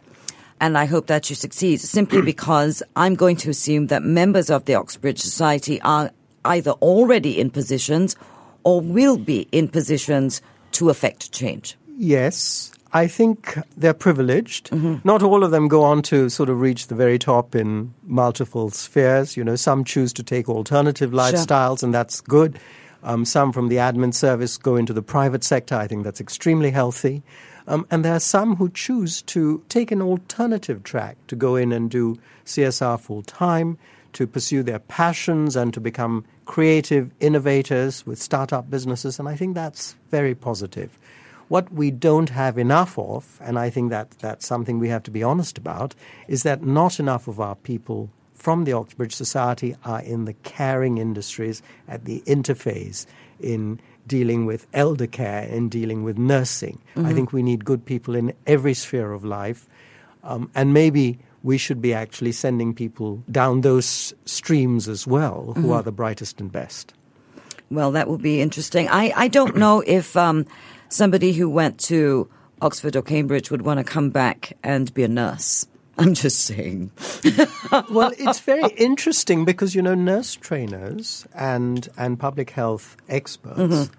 And 0.61 0.77
I 0.77 0.85
hope 0.85 1.07
that 1.07 1.29
you 1.29 1.35
succeed 1.35 1.79
simply 1.81 2.21
because 2.33 2.83
I'm 2.95 3.15
going 3.15 3.37
to 3.37 3.49
assume 3.49 3.87
that 3.87 4.03
members 4.03 4.49
of 4.49 4.65
the 4.65 4.75
Oxbridge 4.75 5.19
Society 5.19 5.81
are 5.81 6.11
either 6.45 6.71
already 6.71 7.39
in 7.39 7.49
positions 7.49 8.15
or 8.63 8.81
will 8.81 9.17
be 9.17 9.47
in 9.51 9.67
positions 9.67 10.41
to 10.73 10.89
affect 10.89 11.31
change. 11.31 11.77
Yes, 11.97 12.71
I 12.91 13.07
think 13.07 13.57
they're 13.77 13.93
privileged. 13.93 14.71
Not 15.05 15.21
all 15.21 15.43
of 15.43 15.51
them 15.51 15.67
go 15.67 15.83
on 15.83 16.01
to 16.03 16.29
sort 16.29 16.49
of 16.49 16.59
reach 16.59 16.87
the 16.87 16.95
very 16.95 17.19
top 17.19 17.55
in 17.55 17.93
multiple 18.03 18.69
spheres. 18.71 19.37
You 19.37 19.43
know, 19.43 19.55
some 19.55 19.83
choose 19.83 20.11
to 20.13 20.23
take 20.23 20.49
alternative 20.49 21.11
lifestyles, 21.11 21.83
and 21.83 21.93
that's 21.93 22.21
good. 22.21 22.59
Um, 23.03 23.25
some 23.25 23.51
from 23.53 23.69
the 23.69 23.77
admin 23.77 24.13
service 24.13 24.57
go 24.57 24.75
into 24.75 24.91
the 24.93 25.01
private 25.01 25.43
sector. 25.43 25.75
I 25.75 25.87
think 25.87 26.03
that's 26.03 26.19
extremely 26.19 26.71
healthy. 26.71 27.23
Um, 27.67 27.85
and 27.91 28.03
there 28.03 28.15
are 28.15 28.19
some 28.19 28.55
who 28.55 28.69
choose 28.69 29.21
to 29.23 29.63
take 29.69 29.91
an 29.91 30.01
alternative 30.01 30.83
track 30.83 31.15
to 31.27 31.35
go 31.35 31.55
in 31.55 31.71
and 31.71 31.91
do 31.91 32.17
CSR 32.45 32.99
full 32.99 33.21
time, 33.21 33.77
to 34.13 34.25
pursue 34.25 34.63
their 34.63 34.79
passions, 34.79 35.55
and 35.55 35.71
to 35.75 35.79
become 35.79 36.25
creative 36.45 37.11
innovators 37.19 38.07
with 38.07 38.19
startup 38.19 38.71
businesses. 38.71 39.19
And 39.19 39.29
I 39.29 39.35
think 39.35 39.53
that's 39.53 39.95
very 40.09 40.33
positive. 40.33 40.97
What 41.49 41.73
we 41.73 41.91
don't 41.91 42.29
have 42.29 42.57
enough 42.57 42.97
of, 42.97 43.39
and 43.41 43.59
I 43.59 43.69
think 43.69 43.89
that 43.89 44.11
that's 44.19 44.47
something 44.47 44.79
we 44.79 44.89
have 44.89 45.03
to 45.03 45.11
be 45.11 45.23
honest 45.23 45.57
about, 45.57 45.95
is 46.27 46.43
that 46.43 46.63
not 46.63 46.99
enough 46.99 47.27
of 47.27 47.39
our 47.39 47.55
people 47.55 48.09
from 48.33 48.63
the 48.63 48.73
Oxbridge 48.73 49.15
Society 49.15 49.75
are 49.83 50.01
in 50.01 50.25
the 50.25 50.33
caring 50.33 50.97
industries 50.97 51.61
at 51.87 52.05
the 52.05 52.21
interface 52.25 53.05
in 53.39 53.79
dealing 54.07 54.45
with 54.45 54.65
elder 54.73 55.07
care, 55.07 55.43
in 55.43 55.69
dealing 55.69 56.03
with 56.03 56.17
nursing. 56.17 56.79
I 56.95 57.13
think 57.13 57.33
we 57.33 57.43
need 57.43 57.65
good 57.65 57.85
people 57.85 58.15
in 58.15 58.33
every 58.47 58.73
sphere 58.73 59.11
of 59.11 59.25
life. 59.25 59.67
Um, 60.23 60.49
and 60.55 60.73
maybe 60.73 61.19
we 61.43 61.57
should 61.57 61.81
be 61.81 61.93
actually 61.93 62.31
sending 62.31 62.73
people 62.73 63.23
down 63.31 63.61
those 63.61 64.13
streams 64.25 64.87
as 64.87 65.07
well, 65.07 65.53
who 65.55 65.71
are 65.71 65.83
the 65.83 65.91
brightest 65.91 66.39
and 66.39 66.51
best. 66.51 66.93
Well, 67.71 67.91
that 67.91 68.07
would 68.07 68.21
be 68.21 68.41
interesting. 68.41 68.87
I, 68.89 69.13
I 69.15 69.27
don't 69.27 69.55
know 69.55 69.83
if 69.85 70.17
um, 70.17 70.45
somebody 70.89 71.33
who 71.33 71.49
went 71.49 71.79
to 71.79 72.29
Oxford 72.61 72.95
or 72.95 73.01
Cambridge 73.01 73.49
would 73.49 73.61
want 73.61 73.77
to 73.77 73.83
come 73.83 74.09
back 74.09 74.57
and 74.63 74.93
be 74.93 75.03
a 75.03 75.07
nurse. 75.07 75.65
I'm 75.97 76.13
just 76.13 76.45
saying. 76.45 76.91
well, 77.89 78.11
it's 78.17 78.39
very 78.39 78.71
interesting 78.77 79.45
because 79.45 79.75
you 79.75 79.81
know 79.81 79.95
nurse 79.95 80.35
trainers 80.35 81.27
and 81.33 81.87
and 81.97 82.19
public 82.19 82.51
health 82.51 82.95
experts 83.09 83.59
mm-hmm. 83.59 83.93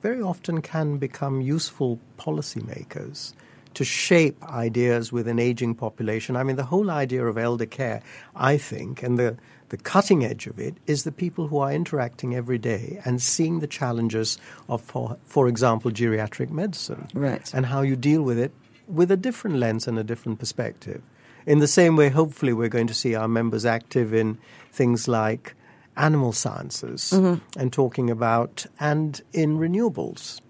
very 0.00 0.22
often 0.22 0.62
can 0.62 0.96
become 0.96 1.40
useful 1.42 1.98
policymakers 2.18 3.34
to 3.74 3.84
shape 3.84 4.42
ideas 4.44 5.12
with 5.12 5.28
an 5.28 5.38
aging 5.38 5.74
population. 5.74 6.36
I 6.36 6.42
mean, 6.42 6.56
the 6.56 6.64
whole 6.64 6.90
idea 6.90 7.24
of 7.26 7.38
elder 7.38 7.66
care, 7.66 8.02
I 8.34 8.56
think, 8.58 9.02
and 9.02 9.18
the 9.18 9.36
the 9.72 9.78
cutting 9.78 10.22
edge 10.22 10.46
of 10.46 10.58
it 10.58 10.74
is 10.86 11.04
the 11.04 11.10
people 11.10 11.48
who 11.48 11.56
are 11.56 11.72
interacting 11.72 12.34
every 12.34 12.58
day 12.58 13.00
and 13.06 13.22
seeing 13.22 13.60
the 13.60 13.66
challenges 13.66 14.36
of, 14.68 14.82
for, 14.82 15.16
for 15.24 15.48
example, 15.48 15.90
geriatric 15.90 16.50
medicine 16.50 17.08
Right. 17.14 17.50
and 17.54 17.64
how 17.64 17.80
you 17.80 17.96
deal 17.96 18.22
with 18.22 18.38
it 18.38 18.52
with 18.86 19.10
a 19.10 19.16
different 19.16 19.56
lens 19.56 19.88
and 19.88 19.98
a 19.98 20.04
different 20.04 20.38
perspective. 20.38 21.00
In 21.46 21.58
the 21.60 21.66
same 21.66 21.96
way, 21.96 22.10
hopefully, 22.10 22.52
we're 22.52 22.68
going 22.68 22.86
to 22.86 22.94
see 22.94 23.14
our 23.14 23.26
members 23.26 23.64
active 23.64 24.12
in 24.12 24.36
things 24.70 25.08
like 25.08 25.54
animal 25.96 26.32
sciences 26.32 27.10
mm-hmm. 27.14 27.40
and 27.58 27.72
talking 27.72 28.10
about, 28.10 28.66
and 28.78 29.22
in 29.32 29.58
renewables. 29.58 30.40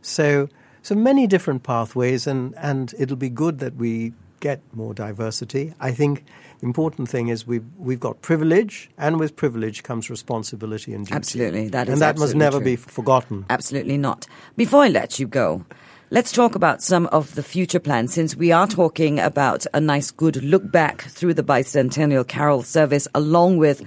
So, 0.00 0.48
so 0.82 0.94
many 0.94 1.26
different 1.26 1.62
pathways, 1.62 2.26
and, 2.26 2.54
and 2.56 2.94
it'll 2.98 3.16
be 3.16 3.30
good 3.30 3.58
that 3.58 3.76
we 3.76 4.12
get 4.40 4.60
more 4.72 4.94
diversity. 4.94 5.74
I 5.80 5.92
think 5.92 6.24
the 6.60 6.66
important 6.66 7.08
thing 7.08 7.28
is 7.28 7.46
we've, 7.46 7.64
we've 7.78 8.00
got 8.00 8.22
privilege, 8.22 8.90
and 8.98 9.20
with 9.20 9.36
privilege 9.36 9.82
comes 9.82 10.10
responsibility 10.10 10.94
and 10.94 11.06
duty. 11.06 11.16
Absolutely, 11.16 11.68
that 11.68 11.88
is 11.88 11.94
and 11.94 12.02
that 12.02 12.18
must 12.18 12.34
never 12.34 12.58
true. 12.58 12.64
be 12.64 12.76
forgotten. 12.76 13.44
Absolutely 13.50 13.98
not. 13.98 14.26
Before 14.56 14.82
I 14.82 14.88
let 14.88 15.18
you 15.18 15.26
go, 15.26 15.64
let's 16.10 16.32
talk 16.32 16.54
about 16.54 16.82
some 16.82 17.06
of 17.08 17.34
the 17.34 17.42
future 17.42 17.80
plans 17.80 18.12
since 18.12 18.34
we 18.34 18.50
are 18.50 18.66
talking 18.66 19.20
about 19.20 19.66
a 19.74 19.80
nice 19.80 20.10
good 20.10 20.42
look 20.42 20.70
back 20.70 21.02
through 21.02 21.34
the 21.34 21.42
bicentennial 21.42 22.26
carol 22.26 22.62
service 22.62 23.06
along 23.14 23.58
with 23.58 23.82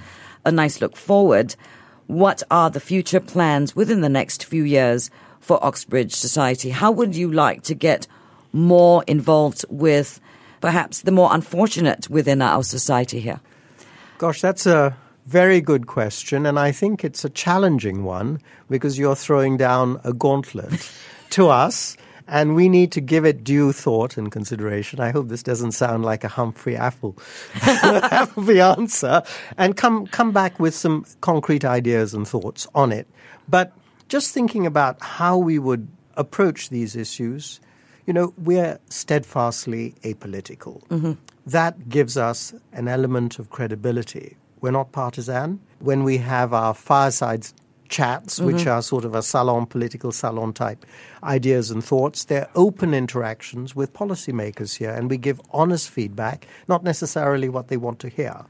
a 0.45 0.51
nice 0.51 0.81
look 0.81 0.95
forward. 0.95 1.55
What 2.07 2.43
are 2.51 2.69
the 2.69 2.79
future 2.79 3.19
plans 3.19 3.75
within 3.75 4.01
the 4.01 4.09
next 4.09 4.45
few 4.45 4.63
years 4.63 5.09
for 5.43 5.63
Oxbridge 5.63 6.15
Society? 6.15 6.69
How 6.71 6.91
would 6.91 7.15
you 7.15 7.31
like 7.31 7.61
to 7.63 7.75
get 7.75 8.07
more 8.53 9.03
involved 9.07 9.65
with 9.69 10.19
perhaps 10.61 11.01
the 11.01 11.11
more 11.11 11.33
unfortunate 11.33 12.09
within 12.09 12.41
our 12.41 12.63
society 12.63 13.19
here? 13.19 13.41
Gosh, 14.17 14.39
that's 14.39 14.65
a 14.65 14.95
very 15.25 15.59
good 15.59 15.87
question, 15.87 16.45
and 16.45 16.57
I 16.57 16.71
think 16.71 17.03
it's 17.03 17.25
a 17.25 17.29
challenging 17.29 18.03
one 18.03 18.39
because 18.69 18.97
you're 18.97 19.15
throwing 19.15 19.57
down 19.57 19.99
a 20.03 20.13
gauntlet 20.13 20.89
to 21.31 21.49
us, 21.49 21.97
and 22.27 22.55
we 22.55 22.69
need 22.69 22.93
to 22.93 23.01
give 23.01 23.25
it 23.25 23.43
due 23.43 23.73
thought 23.73 24.15
and 24.15 24.31
consideration. 24.31 25.01
I 25.01 25.11
hope 25.11 25.27
this 25.27 25.43
doesn't 25.43 25.73
sound 25.73 26.05
like 26.05 26.23
a 26.23 26.29
Humphrey 26.29 26.77
Appleby 26.77 27.21
the 27.55 28.75
answer, 28.77 29.23
and 29.57 29.75
come 29.75 30.07
come 30.07 30.31
back 30.31 30.59
with 30.59 30.73
some 30.73 31.05
concrete 31.19 31.65
ideas 31.65 32.13
and 32.13 32.25
thoughts 32.25 32.67
on 32.73 32.93
it. 32.93 33.07
But 33.49 33.73
just 34.07 34.33
thinking 34.33 34.65
about 34.65 35.01
how 35.01 35.37
we 35.37 35.59
would 35.59 35.87
approach 36.15 36.69
these 36.69 36.95
issues, 36.95 37.59
you 38.05 38.13
know, 38.13 38.33
we're 38.37 38.79
steadfastly 38.89 39.95
apolitical. 40.03 40.85
Mm-hmm. 40.87 41.13
That 41.45 41.89
gives 41.89 42.17
us 42.17 42.53
an 42.71 42.87
element 42.87 43.39
of 43.39 43.49
credibility. 43.49 44.37
We're 44.61 44.71
not 44.71 44.91
partisan. 44.91 45.59
When 45.79 46.03
we 46.03 46.17
have 46.19 46.53
our 46.53 46.73
fireside 46.73 47.47
chats, 47.93 48.39
which 48.39 48.57
mm-hmm. 48.57 48.69
are 48.69 48.81
sort 48.81 49.05
of 49.05 49.13
a 49.13 49.21
salon, 49.21 49.67
political 49.67 50.11
salon 50.11 50.51
type 50.51 50.83
ideas 51.23 51.69
and 51.69 51.83
thoughts. 51.83 52.25
They're 52.25 52.49
open 52.55 52.93
interactions 52.93 53.75
with 53.75 53.93
policymakers 53.93 54.75
here, 54.77 54.89
and 54.89 55.11
we 55.11 55.17
give 55.17 55.39
honest 55.51 55.89
feedback, 55.89 56.47
not 56.67 56.83
necessarily 56.83 57.49
what 57.49 57.67
they 57.67 57.77
want 57.77 57.99
to 57.99 58.09
hear, 58.09 58.45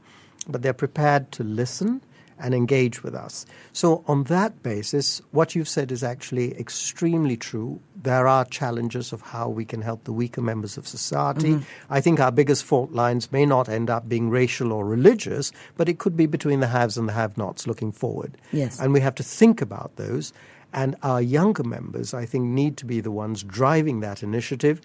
but 0.48 0.62
they're 0.62 0.72
prepared 0.72 1.30
to 1.32 1.44
listen 1.44 2.00
and 2.38 2.54
engage 2.54 3.02
with 3.02 3.14
us. 3.14 3.46
So, 3.72 4.04
on 4.06 4.24
that 4.24 4.62
basis, 4.62 5.20
what 5.30 5.54
you've 5.54 5.68
said 5.68 5.92
is 5.92 6.02
actually 6.02 6.58
extremely 6.58 7.36
true. 7.36 7.80
There 8.02 8.26
are 8.26 8.44
challenges 8.44 9.12
of 9.12 9.22
how 9.22 9.48
we 9.48 9.64
can 9.64 9.82
help 9.82 10.04
the 10.04 10.12
weaker 10.12 10.42
members 10.42 10.76
of 10.76 10.86
society. 10.86 11.54
Mm-hmm. 11.54 11.92
I 11.92 12.00
think 12.00 12.20
our 12.20 12.32
biggest 12.32 12.64
fault 12.64 12.92
lines 12.92 13.32
may 13.32 13.46
not 13.46 13.68
end 13.68 13.90
up 13.90 14.08
being 14.08 14.30
racial 14.30 14.72
or 14.72 14.84
religious, 14.84 15.52
but 15.76 15.88
it 15.88 15.98
could 15.98 16.16
be 16.16 16.26
between 16.26 16.60
the 16.60 16.68
haves 16.68 16.96
and 16.96 17.08
the 17.08 17.12
have 17.12 17.38
nots 17.38 17.66
looking 17.66 17.92
forward. 17.92 18.36
Yes. 18.52 18.80
And 18.80 18.92
we 18.92 19.00
have 19.00 19.14
to 19.16 19.22
think 19.22 19.60
about 19.60 19.96
those. 19.96 20.32
And 20.72 20.96
our 21.02 21.22
younger 21.22 21.62
members, 21.62 22.12
I 22.12 22.26
think, 22.26 22.46
need 22.46 22.76
to 22.78 22.84
be 22.84 23.00
the 23.00 23.12
ones 23.12 23.44
driving 23.44 24.00
that 24.00 24.22
initiative. 24.22 24.80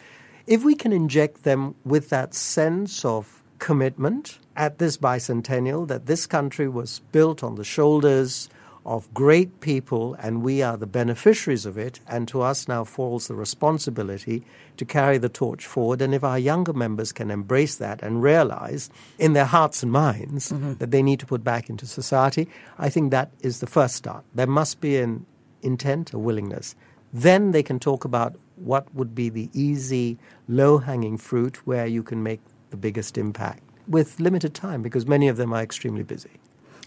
If 0.46 0.64
we 0.64 0.76
can 0.76 0.94
inject 0.94 1.44
them 1.44 1.76
with 1.84 2.10
that 2.10 2.36
sense 2.36 3.04
of 3.04 3.39
commitment 3.60 4.40
at 4.56 4.80
this 4.80 4.98
bicentennial 4.98 5.88
that 5.88 6.06
this 6.06 6.26
country 6.26 6.68
was 6.68 7.02
built 7.12 7.44
on 7.44 7.56
the 7.56 7.64
shoulders 7.64 8.50
of 8.86 9.14
great 9.14 9.60
people 9.60 10.16
and 10.16 10.42
we 10.42 10.62
are 10.64 10.78
the 10.78 10.88
beneficiaries 10.88 11.66
of 11.66 11.78
it. 11.78 12.00
And 12.08 12.28
to 12.30 12.42
us 12.42 12.68
now 12.68 12.84
falls 12.84 13.28
the 13.28 13.36
responsibility 13.36 14.44
to 14.78 14.86
carry 14.86 15.18
the 15.18 15.30
torch 15.30 15.66
forward. 15.66 16.02
And 16.02 16.16
if 16.16 16.24
our 16.24 16.40
younger 16.40 16.74
members 16.74 17.12
can 17.12 17.30
embrace 17.30 17.76
that 17.76 18.02
and 18.02 18.24
realize 18.24 18.90
in 19.20 19.34
their 19.34 19.46
hearts 19.46 19.84
and 19.84 19.92
minds 19.92 20.52
mm-hmm. 20.52 20.74
that 20.76 20.92
they 20.92 21.04
need 21.04 21.20
to 21.20 21.26
put 21.26 21.44
back 21.44 21.70
into 21.70 21.86
society 21.86 22.48
i 22.78 22.90
think 22.90 23.12
that 23.12 23.30
is 23.42 23.60
the 23.60 23.68
first 23.68 23.96
start. 23.96 24.24
There 24.34 24.48
must 24.48 24.80
be 24.80 24.98
an 24.98 25.26
intent 25.62 26.14
a 26.14 26.20
willingness. 26.20 26.76
Then 27.14 27.52
they 27.52 27.64
can 27.64 27.80
talk 27.80 28.06
about 28.06 28.36
what 28.56 28.94
would 28.94 29.14
be 29.16 29.30
the 29.30 29.50
easy 29.54 30.18
low 30.48 30.78
hanging 30.78 31.18
fruit 31.18 31.68
where 31.68 31.86
you 31.86 32.04
can 32.04 32.24
make 32.24 32.42
the 32.70 32.78
biggest 32.78 33.18
impact 33.18 33.64
with 33.88 34.20
limited 34.20 34.54
time 34.54 34.82
because 34.82 35.06
many 35.06 35.28
of 35.28 35.38
them 35.38 35.54
are 35.54 35.62
extremely 35.62 36.04
busy. 36.04 36.32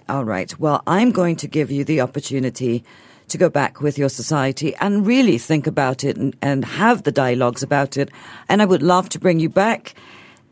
All 0.09 0.25
right. 0.25 0.59
Well, 0.59 0.83
I'm 0.87 1.11
going 1.11 1.37
to 1.37 1.49
give 1.49 1.71
you 1.71 1.85
the 1.85 2.01
opportunity 2.01 2.85
to 3.29 3.39
go 3.39 3.49
back 3.49 3.81
with 3.81 3.99
your 3.99 4.09
society 4.09 4.75
and 4.77 5.07
really 5.07 5.39
think 5.39 5.67
about 5.67 6.05
it 6.05 6.17
and, 6.17 6.37
and 6.43 6.65
have 6.65 7.05
the 7.05 7.13
dialogues 7.13 7.63
about 7.63 7.97
it. 7.97 8.11
And 8.49 8.61
I 8.61 8.65
would 8.65 8.83
love 8.83 9.09
to 9.11 9.19
bring 9.19 9.41
you 9.41 9.49
back 9.49 9.95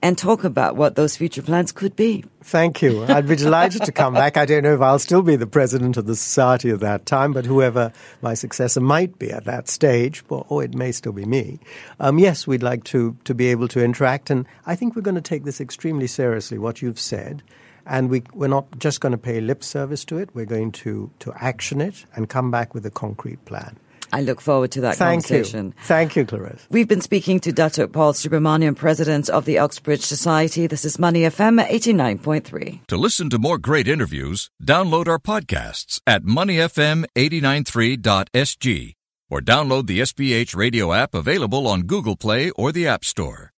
and 0.03 0.17
talk 0.17 0.45
about 0.45 0.77
what 0.77 0.95
those 0.95 1.17
future 1.17 1.43
plans 1.43 1.73
could 1.73 1.95
be. 1.95 2.25
Thank 2.43 2.81
you. 2.81 3.05
I'd 3.05 3.29
be 3.29 3.37
delighted 3.37 3.83
to 3.85 3.93
come 3.93 4.15
back. 4.15 4.37
I 4.37 4.47
don't 4.47 4.63
know 4.63 4.75
if 4.75 4.81
I'll 4.81 4.99
still 4.99 5.23
be 5.23 5.37
the 5.37 5.47
president 5.47 5.97
of 5.97 6.07
the 6.07 6.17
society 6.17 6.71
at 6.71 6.81
that 6.81 7.05
time, 7.07 7.33
but 7.33 7.45
whoever 7.45 7.93
my 8.23 8.35
successor 8.35 8.81
might 8.81 9.19
be 9.19 9.31
at 9.31 9.45
that 9.45 9.69
stage, 9.69 10.25
or, 10.29 10.47
or 10.49 10.65
it 10.65 10.75
may 10.75 10.93
still 10.93 11.13
be 11.13 11.25
me. 11.27 11.61
Um, 11.99 12.19
yes, 12.19 12.47
we'd 12.47 12.63
like 12.63 12.85
to, 12.85 13.17
to 13.25 13.35
be 13.35 13.49
able 13.49 13.69
to 13.69 13.85
interact, 13.85 14.31
and 14.31 14.47
I 14.67 14.75
think 14.75 14.97
we're 14.97 15.03
going 15.03 15.17
to 15.17 15.21
take 15.21 15.45
this 15.45 15.61
extremely 15.61 16.07
seriously, 16.07 16.59
what 16.59 16.81
you've 16.81 17.01
said. 17.01 17.43
And 17.87 18.09
we, 18.09 18.23
we're 18.35 18.49
not 18.49 18.79
just 18.79 19.01
going 19.01 19.13
to 19.13 19.19
pay 19.19 19.41
lip 19.41 19.65
service 19.65 20.05
to 20.07 20.19
it, 20.19 20.31
we're 20.35 20.47
going 20.47 20.73
to, 20.73 21.11
to 21.21 21.33
action 21.35 21.81
it 21.81 22.05
and 22.15 22.29
come 22.29 22.51
back 22.51 22.73
with 22.75 22.87
a 22.87 22.91
concrete 22.91 23.45
plan. 23.45 23.79
I 24.13 24.23
look 24.23 24.41
forward 24.41 24.73
to 24.73 24.81
that 24.83 24.97
Thank 24.97 25.25
conversation. 25.25 25.67
you. 25.67 25.75
Thank 25.85 26.17
you, 26.17 26.25
Clarissa. 26.25 26.67
We've 26.71 26.89
been 26.89 27.01
speaking 27.01 27.39
to 27.41 27.53
Datuk 27.53 27.93
Paul 27.93 28.13
Subramanian, 28.13 28.77
President 28.77 29.29
of 29.29 29.45
the 29.45 29.59
Oxbridge 29.59 30.03
Society. 30.03 30.67
This 30.67 30.85
is 30.85 30.99
Money 30.99 31.23
FM 31.23 31.65
89.3. 31.67 32.87
To 32.87 32.97
listen 32.97 33.31
to 33.31 33.39
more 33.39 33.59
great 33.59 33.87
interviews, 33.89 34.51
download 34.63 35.09
our 35.09 35.19
podcasts 35.19 36.01
at 36.07 36.25
moneyfm893.sg 36.25 38.95
or 39.31 39.41
download 39.41 39.87
the 39.87 40.01
SPH 40.01 40.57
radio 40.57 40.93
app 40.93 41.15
available 41.15 41.69
on 41.69 41.83
Google 41.83 42.17
Play 42.17 42.51
or 42.51 42.73
the 42.73 42.87
App 42.87 43.05
Store. 43.05 43.53